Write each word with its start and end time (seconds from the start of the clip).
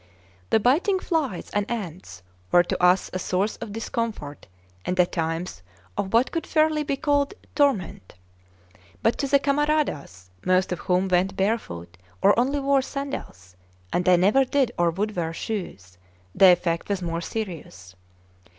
The 0.49 0.59
biting 0.59 0.97
flies 0.97 1.51
and 1.51 1.69
ants 1.69 2.23
were 2.51 2.63
to 2.63 2.83
us 2.83 3.11
a 3.13 3.19
source 3.19 3.57
of 3.57 3.71
discomfort 3.73 4.47
and 4.83 4.99
at 4.99 5.11
times 5.11 5.61
of 5.95 6.11
what 6.11 6.31
could 6.31 6.47
fairly 6.47 6.81
be 6.81 6.97
called 6.97 7.35
torment. 7.53 8.15
But 9.03 9.19
to 9.19 9.27
the 9.27 9.37
camaradas, 9.37 10.31
most 10.43 10.71
of 10.71 10.79
whom 10.79 11.07
went 11.07 11.35
barefoot 11.37 11.99
or 12.19 12.33
only 12.39 12.59
wore 12.59 12.81
sandals 12.81 13.55
and 13.93 14.03
they 14.03 14.17
never 14.17 14.43
did 14.43 14.71
or 14.75 14.89
would 14.89 15.15
wear 15.15 15.33
shoes 15.33 15.99
the 16.33 16.49
effect 16.51 16.89
was 16.89 17.03
more 17.03 17.21
serious. 17.21 17.95